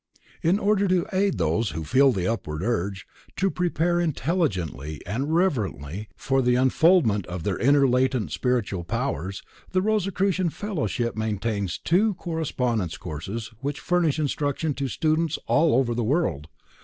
In 0.41 0.57
order 0.57 0.87
to 0.87 1.05
aid 1.13 1.37
those 1.37 1.69
who 1.69 1.83
feel 1.83 2.11
the 2.11 2.25
upward 2.25 2.63
urge, 2.63 3.05
to 3.35 3.51
prepare 3.51 3.99
intelligently 3.99 4.99
and 5.05 5.31
reverently 5.35 6.09
for 6.15 6.41
the 6.41 6.55
unfoldment 6.55 7.27
of 7.27 7.43
their 7.43 7.59
inner 7.59 7.87
latent 7.87 8.31
spiritual 8.31 8.83
powers, 8.83 9.43
the 9.73 9.81
Rosicrucian 9.83 10.49
Fellowship 10.49 11.15
maintains 11.15 11.77
two 11.77 12.15
correspondence 12.15 12.97
courses 12.97 13.53
which 13.59 13.79
furnish 13.79 14.17
instruction 14.17 14.73
to 14.73 14.87
students 14.87 15.37
all 15.45 15.75
over 15.75 15.93
the 15.93 16.03
world. 16.03 16.47